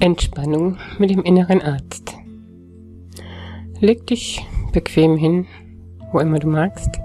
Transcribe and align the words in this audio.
Entspannung 0.00 0.76
mit 0.98 1.10
dem 1.10 1.22
inneren 1.22 1.60
Arzt. 1.60 2.16
Leg 3.80 4.06
dich 4.06 4.44
bequem 4.72 5.16
hin, 5.16 5.46
wo 6.12 6.20
immer 6.20 6.38
du 6.38 6.48
magst. 6.48 7.00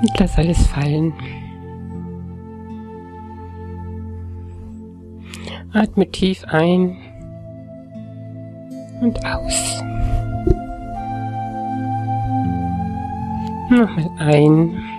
Und 0.00 0.18
lass 0.18 0.36
alles 0.36 0.66
fallen. 0.66 1.12
Atme 5.72 6.10
tief 6.10 6.44
ein 6.48 6.96
und 9.00 9.24
aus. 9.24 9.82
Nochmal 13.70 14.10
ein 14.18 14.91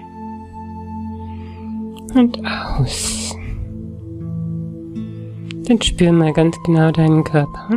und 2.16 2.40
aus. 2.46 3.36
Dann 5.66 5.82
spür 5.82 6.12
mal 6.12 6.34
ganz 6.34 6.58
genau 6.66 6.92
deinen 6.92 7.24
Körper. 7.24 7.70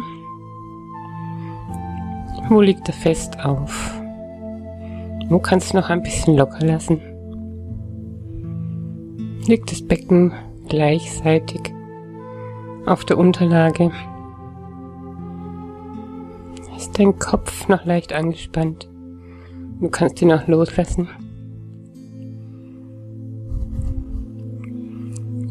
Wo 2.48 2.60
liegt 2.60 2.88
er 2.88 2.94
fest 2.94 3.38
auf? 3.44 3.94
Wo 5.28 5.38
kannst 5.38 5.72
du 5.72 5.76
noch 5.78 5.90
ein 5.90 6.02
bisschen 6.02 6.36
locker 6.36 6.64
lassen? 6.64 7.00
Liegt 9.46 9.70
das 9.70 9.86
Becken 9.86 10.32
gleichseitig 10.68 11.72
auf 12.86 13.04
der 13.04 13.18
Unterlage? 13.18 13.90
Ist 16.76 16.98
dein 16.98 17.18
Kopf 17.18 17.68
noch 17.68 17.84
leicht 17.84 18.12
angespannt? 18.12 18.88
Du 19.80 19.88
kannst 19.88 20.20
ihn 20.22 20.32
auch 20.32 20.46
loslassen. 20.46 21.08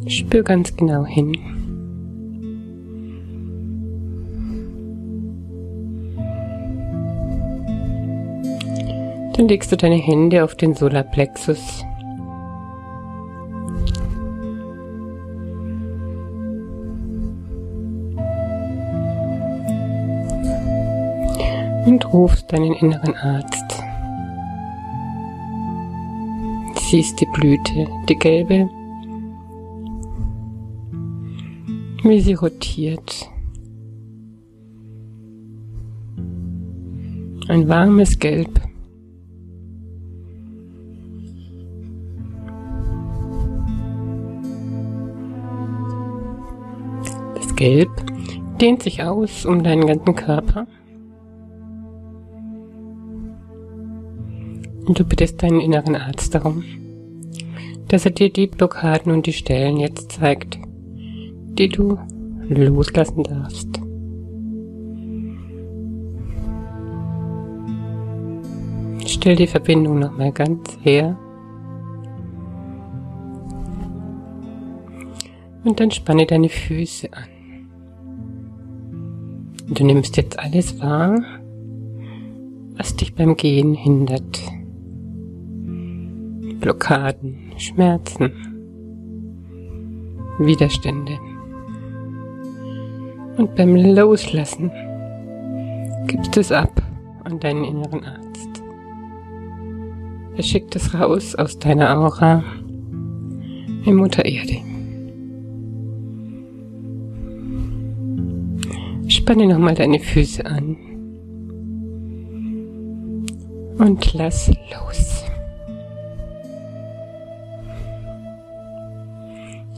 Spür 0.08 0.44
ganz 0.44 0.75
genau 0.75 1.03
hin. 1.06 1.34
Dann 9.36 9.48
legst 9.50 9.72
du 9.72 9.78
deine 9.78 9.95
Hände 9.95 10.44
auf 10.44 10.56
den 10.56 10.76
Solarplexus. 10.76 11.83
Und 21.86 22.14
rufst 22.14 22.53
deinen 22.53 22.73
inneren 22.73 23.16
Arzt. 23.16 23.83
Siehst 26.89 27.20
die 27.20 27.26
Blüte, 27.26 27.88
die 28.08 28.16
gelbe, 28.16 28.70
wie 32.09 32.22
sie 32.22 32.36
rotiert. 32.36 33.30
Ein 37.48 37.67
warmes 37.67 38.20
Gelb. 38.20 38.61
Das 47.36 47.56
Gelb 47.56 47.89
dehnt 48.61 48.83
sich 48.83 49.03
aus 49.03 49.45
um 49.45 49.64
deinen 49.64 49.88
ganzen 49.88 50.16
Körper. 50.16 50.67
Und 54.86 55.00
du 55.00 55.03
bittest 55.03 55.42
deinen 55.42 55.59
inneren 55.59 55.95
Arzt 55.95 56.36
darum, 56.36 56.64
dass 57.88 58.06
er 58.06 58.11
dir 58.11 58.31
die 58.31 58.48
Blockaden 58.48 59.11
und 59.11 59.26
die 59.26 59.33
Stellen 59.33 59.78
jetzt 59.78 60.11
zeigt, 60.11 60.59
die 61.58 61.70
du 61.70 61.98
loslassen 62.49 63.23
darfst. 63.23 63.82
Stell 69.05 69.36
die 69.36 69.48
Verbindung 69.48 69.99
nochmal 69.99 70.32
ganz 70.32 70.77
her. 70.82 71.17
Und 75.64 75.80
dann 75.80 75.89
spanne 75.89 76.26
deine 76.27 76.49
Füße 76.49 77.10
an. 77.11 77.23
Du 79.67 79.83
nimmst 79.83 80.15
jetzt 80.17 80.38
alles 80.38 80.80
wahr, 80.80 81.23
was 82.77 82.95
dich 82.95 83.15
beim 83.15 83.36
Gehen 83.36 83.73
hindert. 83.73 84.42
Blockaden, 86.60 87.52
Schmerzen, 87.58 88.32
Widerstände. 90.38 91.17
Und 93.37 93.55
beim 93.55 93.75
Loslassen 93.75 94.71
gibst 96.07 96.37
es 96.37 96.51
ab 96.51 96.81
an 97.23 97.39
deinen 97.39 97.63
inneren 97.63 98.03
Arzt. 98.03 98.63
Er 100.37 100.43
schickt 100.43 100.75
es 100.75 100.93
raus 100.93 101.35
aus 101.35 101.59
deiner 101.59 101.97
Aura 101.97 102.43
in 103.85 103.95
Mutter 103.95 104.25
Erde. 104.25 104.57
Spanne 109.07 109.47
nochmal 109.47 109.75
deine 109.75 109.99
Füße 109.99 110.45
an 110.45 110.77
und 113.77 114.13
lass 114.13 114.52
los. 114.71 115.23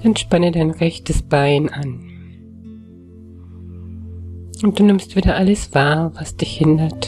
Dann 0.03 0.15
spanne 0.15 0.51
dein 0.51 0.71
rechtes 0.71 1.21
Bein 1.21 1.69
an. 1.69 2.16
Und 4.63 4.79
du 4.79 4.83
nimmst 4.83 5.15
wieder 5.15 5.35
alles 5.35 5.73
wahr, 5.75 6.11
was 6.15 6.35
dich 6.35 6.57
hindert, 6.57 7.07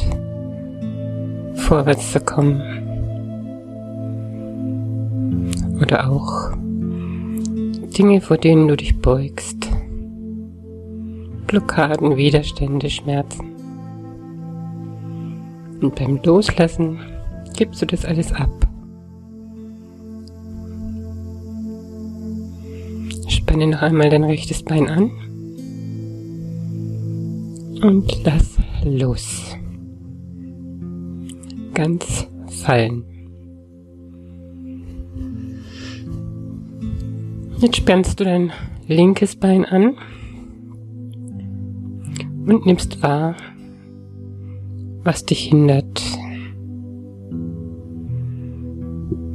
vorwärts 1.55 2.11
zu 2.11 2.19
kommen. 2.19 2.61
Oder 5.81 6.11
auch 6.11 6.51
Dinge, 7.97 8.21
vor 8.21 8.37
denen 8.37 8.67
du 8.67 8.77
dich 8.77 8.99
beugst. 8.99 9.67
Blockaden, 11.47 12.17
Widerstände, 12.17 12.89
Schmerzen. 12.89 13.47
Und 15.81 15.95
beim 15.95 16.19
Loslassen 16.23 16.99
gibst 17.57 17.81
du 17.81 17.87
das 17.87 18.05
alles 18.05 18.31
ab. 18.31 18.49
Spanne 23.27 23.65
noch 23.65 23.81
einmal 23.81 24.11
dein 24.11 24.23
rechtes 24.23 24.61
Bein 24.61 24.87
an 24.87 25.09
und 27.81 28.23
lass 28.23 28.57
los. 28.83 29.55
Ganz 31.73 32.27
fallen. 32.63 33.03
Jetzt 37.59 37.77
spannst 37.77 38.19
du 38.19 38.23
dein 38.23 38.51
linkes 38.87 39.35
Bein 39.35 39.65
an 39.65 39.95
und 42.47 42.65
nimmst 42.65 43.01
wahr, 43.03 43.35
was 45.03 45.25
dich 45.25 45.49
hindert, 45.49 46.01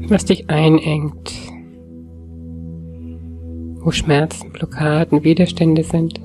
was 0.08 0.24
dich 0.24 0.48
einengt, 0.50 1.32
wo 3.82 3.90
Schmerzen, 3.90 4.52
Blockaden, 4.52 5.22
Widerstände 5.22 5.84
sind 5.84 6.20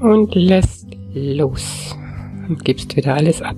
und 0.00 0.34
lässt 0.34 0.88
los 1.14 1.96
und 2.48 2.64
gibst 2.64 2.96
wieder 2.96 3.14
alles 3.14 3.42
ab. 3.42 3.56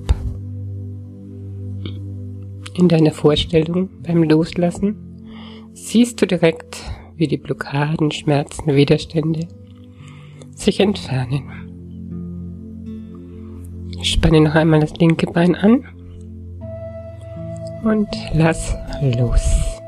In 2.74 2.88
deiner 2.88 3.12
Vorstellung 3.12 3.88
beim 4.02 4.24
Loslassen 4.24 4.96
siehst 5.72 6.20
du 6.20 6.26
direkt, 6.26 6.78
wie 7.16 7.28
die 7.28 7.36
Blockaden, 7.36 8.10
Schmerzen, 8.10 8.74
Widerstände 8.74 9.46
sich 10.54 10.80
entfernen. 10.80 11.44
Spanne 14.02 14.40
noch 14.40 14.54
einmal 14.54 14.80
das 14.80 14.96
linke 14.96 15.26
Bein 15.26 15.54
an 15.54 15.84
und 17.84 18.08
lass 18.34 18.74
los. 19.00 19.80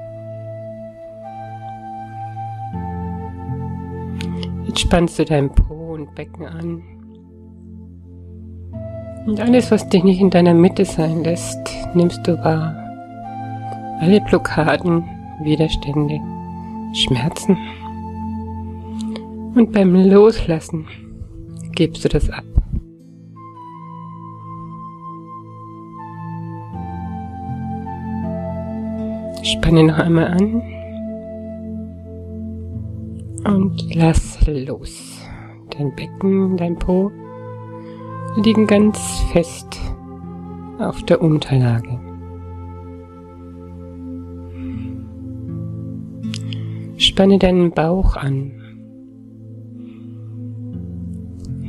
Jetzt 4.67 4.81
spannst 4.81 5.19
du 5.19 5.25
dein 5.25 5.51
Po 5.51 5.74
und 6.05 6.15
Becken 6.15 6.47
an. 6.47 6.83
Und 9.27 9.41
alles, 9.41 9.71
was 9.71 9.89
dich 9.89 10.05
nicht 10.05 10.21
in 10.21 10.31
deiner 10.31 10.55
Mitte 10.55 10.85
sein 10.85 11.25
lässt, 11.25 11.59
nimmst 11.95 12.27
du 12.27 12.37
wahr. 12.45 12.77
Alle 14.01 14.21
Blockaden, 14.21 15.05
Widerstände, 15.43 16.21
Schmerzen. 16.95 17.57
Und 19.55 19.73
beim 19.73 19.95
Loslassen 19.95 20.87
gibst 21.73 22.05
du 22.05 22.09
das 22.09 22.29
ab. 22.29 22.45
Spanne 29.43 29.85
noch 29.85 29.99
einmal 29.99 30.27
an 30.27 30.63
Lass 33.95 34.39
los. 34.47 35.24
Dein 35.77 35.95
Becken, 35.95 36.57
dein 36.57 36.77
Po 36.77 37.11
liegen 38.37 38.67
ganz 38.67 38.99
fest 39.33 39.81
auf 40.79 41.03
der 41.05 41.21
Unterlage. 41.21 41.99
Spanne 46.97 47.39
deinen 47.39 47.73
Bauch 47.73 48.17
an. 48.17 48.53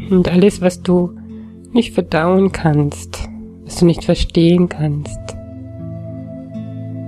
Und 0.10 0.32
alles, 0.32 0.62
was 0.62 0.82
du 0.82 1.16
nicht 1.72 1.94
verdauen 1.94 2.52
kannst, 2.52 3.28
was 3.64 3.78
du 3.78 3.86
nicht 3.86 4.04
verstehen 4.04 4.70
kannst, 4.70 5.20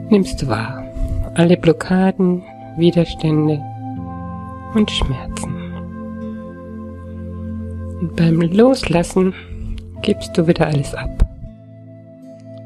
nimmst 0.09 0.41
du 0.41 0.47
wahr. 0.47 0.83
Alle 1.35 1.57
Blockaden, 1.57 2.41
Widerstände 2.77 3.61
und 4.73 4.89
Schmerzen. 4.89 5.56
Und 7.99 8.15
beim 8.15 8.41
Loslassen 8.41 9.33
gibst 10.01 10.37
du 10.37 10.47
wieder 10.47 10.67
alles 10.67 10.93
ab. 10.93 11.09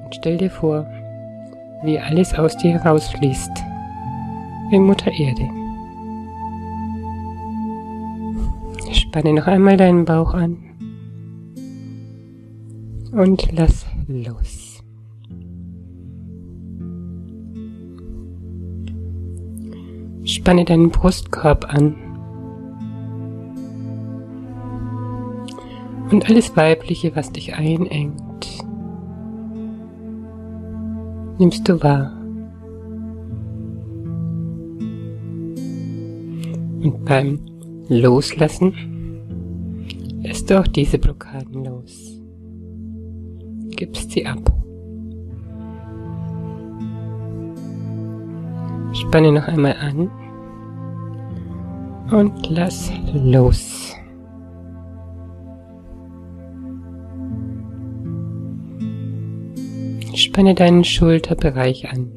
Und 0.03 0.15
stell 0.15 0.37
dir 0.37 0.49
vor, 0.49 0.85
wie 1.83 1.97
alles 1.97 2.33
aus 2.33 2.57
dir 2.57 2.71
herausfließt, 2.73 3.51
wie 4.69 4.79
Mutter 4.79 5.11
Erde. 5.11 5.49
Spanne 8.93 9.33
noch 9.33 9.47
einmal 9.47 9.77
deinen 9.77 10.05
Bauch 10.05 10.33
an 10.33 10.57
und 13.11 13.51
lass 13.51 13.85
los. 14.07 14.83
Spanne 20.23 20.65
deinen 20.65 20.89
Brustkorb 20.91 21.65
an 21.73 22.10
und 26.11 26.29
alles 26.29 26.55
Weibliche, 26.57 27.15
was 27.15 27.31
dich 27.31 27.55
einengt, 27.55 28.63
nimmst 31.39 31.67
du 31.67 31.81
wahr. 31.81 32.11
Und 36.83 37.05
beim 37.05 37.39
Loslassen 37.87 38.73
lässt 40.21 40.49
du 40.49 40.59
auch 40.59 40.67
diese 40.67 40.97
Blockaden 40.97 41.65
los. 41.65 42.19
Gibst 43.75 44.11
sie 44.11 44.25
ab. 44.25 44.39
Spanne 48.93 49.31
noch 49.31 49.47
einmal 49.47 49.75
an 49.79 50.09
und 52.11 52.49
lass 52.49 52.91
los. 53.13 53.95
Spanne 60.31 60.55
deinen 60.55 60.85
Schulterbereich 60.85 61.91
an 61.91 62.09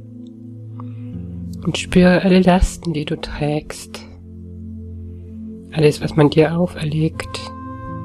und 1.65 1.77
spüre 1.77 2.23
alle 2.23 2.43
Lasten, 2.43 2.93
die 2.93 3.05
du 3.05 3.21
trägst. 3.21 4.07
Alles, 5.73 6.01
was 6.01 6.15
man 6.15 6.31
dir 6.31 6.57
auferlegt, 6.57 7.41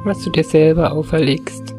was 0.06 0.24
du 0.24 0.32
dir 0.32 0.44
selber 0.44 0.94
auferlegst. 0.94 1.76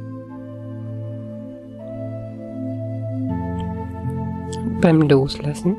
Und 4.59 4.81
beim 4.81 5.03
Loslassen 5.03 5.75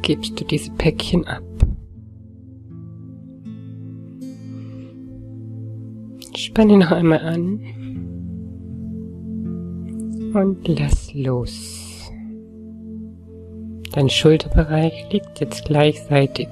gibst 0.00 0.40
du 0.40 0.46
diese 0.46 0.70
Päckchen 0.70 1.26
ab. 1.26 1.44
Spanne 6.34 6.78
noch 6.78 6.92
einmal 6.92 7.20
an 7.20 7.60
und 10.34 10.66
lass 10.66 11.12
los. 11.14 12.10
Dein 13.92 14.10
Schulterbereich 14.10 15.10
liegt 15.10 15.40
jetzt 15.40 15.64
gleichzeitig 15.64 16.48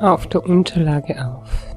auf 0.00 0.26
der 0.28 0.44
Unterlage 0.44 1.14
auf. 1.24 1.74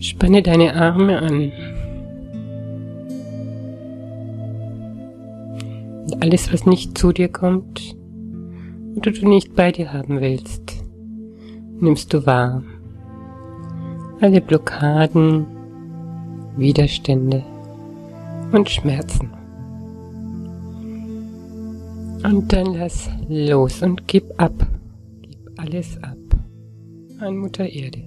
Spanne 0.00 0.42
deine 0.42 0.74
Arme 0.74 1.18
an. 1.18 1.52
Und 6.04 6.22
alles, 6.22 6.52
was 6.52 6.66
nicht 6.66 6.98
zu 6.98 7.12
dir 7.12 7.28
kommt 7.28 7.96
oder 8.96 9.12
du 9.12 9.26
nicht 9.26 9.54
bei 9.54 9.72
dir 9.72 9.94
haben 9.94 10.20
willst, 10.20 10.84
nimmst 11.80 12.12
du 12.12 12.26
wahr 12.26 12.62
alle 14.20 14.40
Blockaden, 14.40 15.46
Widerstände 16.56 17.42
und 18.52 18.68
Schmerzen. 18.70 19.30
Und 22.24 22.52
dann 22.52 22.74
lass 22.74 23.10
los 23.28 23.82
und 23.82 24.08
gib 24.08 24.24
ab. 24.38 24.54
Gib 25.22 25.38
alles 25.58 26.02
ab 26.02 26.16
an 27.20 27.36
Mutter 27.36 27.66
Erde. 27.68 28.02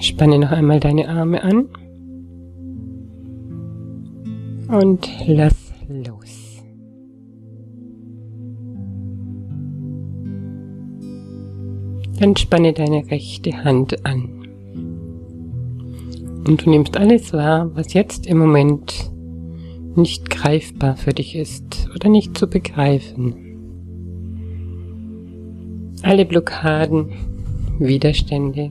Spanne 0.00 0.38
noch 0.38 0.52
einmal 0.52 0.80
deine 0.80 1.08
Arme 1.08 1.42
an 1.42 1.68
und 4.68 5.08
lass 5.26 5.72
los. 5.88 6.45
Dann 12.18 12.36
spanne 12.36 12.72
deine 12.72 13.10
rechte 13.10 13.64
Hand 13.64 14.04
an. 14.06 14.46
Und 16.46 16.64
du 16.64 16.70
nimmst 16.70 16.96
alles 16.96 17.32
wahr, 17.32 17.70
was 17.74 17.92
jetzt 17.92 18.26
im 18.26 18.38
Moment 18.38 19.10
nicht 19.96 20.30
greifbar 20.30 20.96
für 20.96 21.12
dich 21.12 21.34
ist 21.34 21.88
oder 21.94 22.08
nicht 22.08 22.38
zu 22.38 22.46
begreifen. 22.46 23.34
Alle 26.02 26.24
Blockaden, 26.24 27.12
Widerstände 27.78 28.70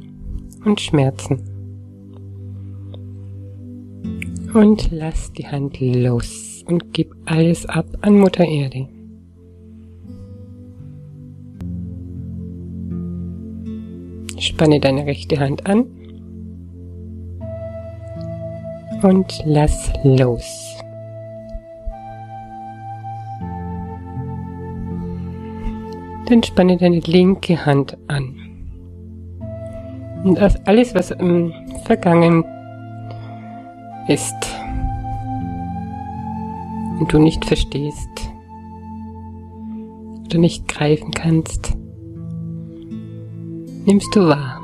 und 0.63 0.79
Schmerzen. 0.79 1.41
Und 4.53 4.89
lass 4.91 5.33
die 5.33 5.47
Hand 5.47 5.79
los 5.81 6.63
und 6.65 6.93
gib 6.93 7.13
alles 7.25 7.65
ab 7.65 7.85
an 8.01 8.19
Mutter 8.19 8.45
Erde. 8.45 8.87
Spanne 14.55 14.79
deine 14.79 15.05
rechte 15.05 15.37
Hand 15.37 15.67
an 15.67 15.85
und 19.01 19.43
lass 19.43 19.91
los. 20.05 20.77
Dann 26.29 26.41
spanne 26.41 26.77
deine 26.77 26.99
linke 26.99 27.65
Hand 27.65 27.97
an. 28.07 28.33
Und 30.23 30.39
alles, 30.39 30.95
was 30.95 31.11
im 31.11 31.51
Vergangen 31.83 32.45
ist 34.07 34.55
und 37.01 37.11
du 37.11 37.19
nicht 37.19 37.43
verstehst 37.43 38.07
oder 40.27 40.37
nicht 40.37 40.65
greifen 40.69 41.11
kannst, 41.11 41.75
nimmst 43.85 44.15
du 44.15 44.27
wahr. 44.27 44.61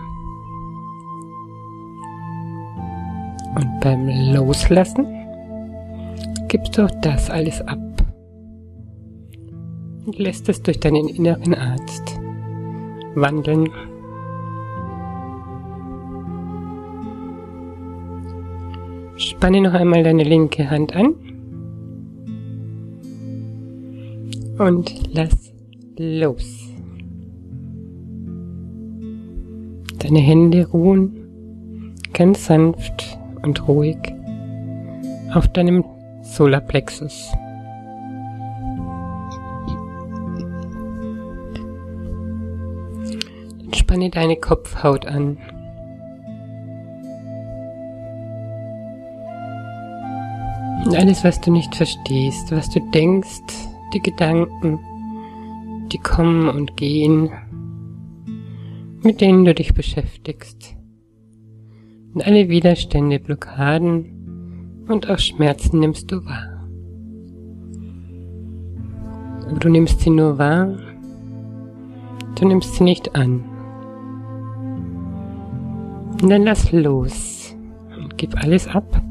Und 3.55 3.79
beim 3.81 4.07
Loslassen 4.33 5.05
gibst 6.47 6.77
du 6.77 6.85
auch 6.85 6.91
das 7.01 7.29
alles 7.29 7.61
ab 7.61 7.79
und 10.05 10.17
lässt 10.17 10.49
es 10.49 10.61
durch 10.61 10.79
deinen 10.79 11.07
inneren 11.07 11.53
Arzt 11.53 12.19
wandeln. 13.15 13.69
Spanne 19.17 19.61
noch 19.61 19.73
einmal 19.73 20.03
deine 20.03 20.23
linke 20.23 20.69
Hand 20.69 20.95
an 20.95 21.13
und 24.57 25.13
lass 25.13 25.53
los. 25.97 26.70
Deine 30.11 30.23
Hände 30.23 30.67
ruhen 30.67 31.95
ganz 32.11 32.45
sanft 32.47 33.17
und 33.43 33.65
ruhig 33.65 33.95
auf 35.33 35.47
deinem 35.47 35.85
Solarplexus. 36.21 37.31
Dann 43.61 43.73
spanne 43.73 44.09
deine 44.09 44.35
Kopfhaut 44.35 45.05
an. 45.05 45.37
Und 50.83 50.93
alles, 50.93 51.23
was 51.23 51.39
du 51.39 51.53
nicht 51.53 51.73
verstehst, 51.73 52.51
was 52.51 52.69
du 52.69 52.81
denkst, 52.93 53.39
die 53.93 54.01
Gedanken, 54.01 54.77
die 55.89 55.99
kommen 55.99 56.49
und 56.49 56.75
gehen, 56.75 57.31
mit 59.03 59.21
denen 59.21 59.45
du 59.45 59.53
dich 59.53 59.73
beschäftigst. 59.73 60.75
Und 62.13 62.25
alle 62.25 62.49
Widerstände, 62.49 63.19
Blockaden 63.19 64.85
und 64.87 65.09
auch 65.09 65.19
Schmerzen 65.19 65.79
nimmst 65.79 66.11
du 66.11 66.23
wahr. 66.25 66.67
Aber 69.47 69.59
du 69.59 69.69
nimmst 69.69 70.01
sie 70.01 70.09
nur 70.09 70.37
wahr, 70.37 70.77
du 72.35 72.47
nimmst 72.47 72.75
sie 72.75 72.83
nicht 72.83 73.15
an. 73.15 73.43
Und 76.21 76.29
dann 76.29 76.43
lass 76.43 76.71
los 76.71 77.55
und 77.97 78.17
gib 78.17 78.35
alles 78.43 78.67
ab. 78.67 79.01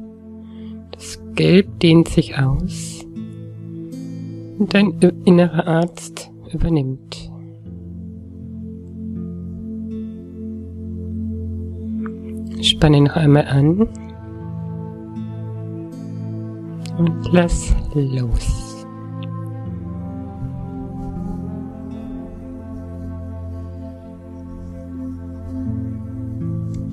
Das 0.93 1.21
Gelb 1.35 1.81
dehnt 1.81 2.09
sich 2.09 2.39
aus 2.39 3.05
und 4.59 4.75
dein 4.75 4.99
innerer 5.25 5.67
Arzt 5.67 6.31
übernimmt. 6.53 7.30
Spanne 12.81 13.03
noch 13.03 13.17
einmal 13.17 13.47
an 13.47 13.87
und 16.97 17.29
lass 17.31 17.75
los. 17.93 18.87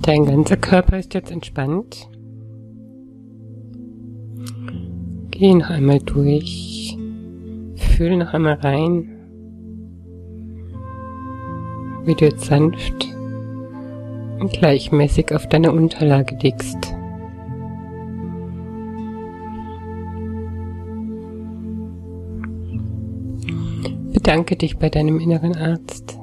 Dein 0.01 0.25
ganzer 0.25 0.57
Körper 0.57 0.99
ist 0.99 1.13
jetzt 1.13 1.31
entspannt. 1.31 2.09
Geh 5.31 5.53
noch 5.53 5.69
einmal 5.69 5.99
durch. 5.99 6.97
Fühl 7.77 8.17
noch 8.17 8.33
einmal 8.33 8.55
rein, 8.55 9.07
wie 12.03 12.13
du 12.13 12.25
jetzt 12.25 12.43
sanft 12.43 13.16
gleichmäßig 14.45 15.33
auf 15.33 15.47
deine 15.47 15.71
Unterlage 15.71 16.37
liegst. 16.41 16.95
Bedanke 24.13 24.55
dich 24.55 24.77
bei 24.77 24.89
deinem 24.89 25.19
inneren 25.19 25.55
Arzt. 25.55 26.19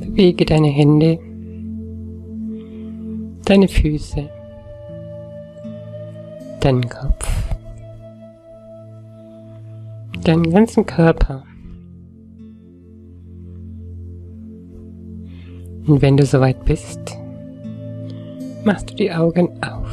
Bewege 0.00 0.44
deine 0.44 0.68
Hände, 0.68 1.18
deine 3.44 3.68
Füße, 3.68 4.28
deinen 6.60 6.88
Kopf, 6.88 7.28
deinen 10.24 10.50
ganzen 10.50 10.86
Körper. 10.86 11.44
Und 15.88 16.02
wenn 16.02 16.18
du 16.18 16.26
soweit 16.26 16.62
bist, 16.66 17.00
machst 18.62 18.90
du 18.90 18.94
die 18.94 19.10
Augen 19.10 19.48
auf. 19.62 19.88